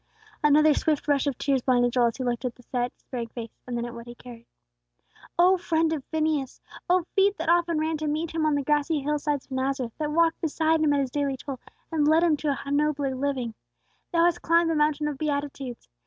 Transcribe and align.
Another 0.43 0.73
swift 0.73 1.07
rush 1.07 1.27
of 1.27 1.37
tears 1.37 1.61
blinded 1.61 1.93
Joel, 1.93 2.07
as 2.07 2.17
he 2.17 2.23
looked 2.23 2.43
at 2.43 2.55
the 2.55 2.63
set, 2.63 2.91
despairing 2.95 3.27
face, 3.27 3.51
and 3.67 3.77
then 3.77 3.85
at 3.85 3.93
what 3.93 4.07
he 4.07 4.15
carried. 4.15 4.47
O 5.37 5.57
friend 5.59 5.93
of 5.93 6.03
Phineas! 6.05 6.59
O 6.89 7.03
feet 7.13 7.37
that 7.37 7.49
often 7.49 7.77
ran 7.77 7.97
to 7.97 8.07
meet 8.07 8.31
him 8.31 8.43
on 8.43 8.55
the 8.55 8.63
grassy 8.63 9.01
hillsides 9.01 9.45
of 9.45 9.51
Nazareth, 9.51 9.93
that 9.99 10.09
walked 10.09 10.41
beside 10.41 10.81
him 10.81 10.91
at 10.93 11.01
his 11.01 11.11
daily 11.11 11.37
toil, 11.37 11.59
and 11.91 12.07
led 12.07 12.23
him 12.23 12.35
to 12.37 12.57
a 12.65 12.71
nobler 12.71 13.13
living! 13.15 13.53
Thou 14.11 14.25
hast 14.25 14.41
climbed 14.41 14.71
the 14.71 14.75
mountain 14.75 15.07
of 15.07 15.19
Beatitudes! 15.19 15.87